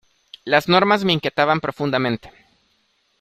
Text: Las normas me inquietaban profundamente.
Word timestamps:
Las 0.45 0.67
normas 0.67 1.03
me 1.03 1.13
inquietaban 1.13 1.59
profundamente. 1.61 2.33